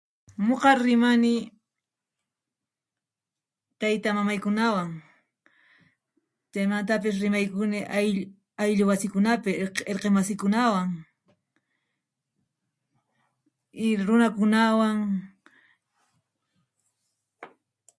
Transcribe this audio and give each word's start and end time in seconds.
Noqa 0.45 0.71
rimani 0.85 1.35
taytamamaykunawan 3.79 4.89
chamantapis 6.51 7.15
rimaykuni 7.23 7.79
ayllu 8.63 8.83
wasikunapi 8.91 9.51
erqemasikunawan, 9.91 10.89
y 13.85 13.87
runakunawan 14.07 14.97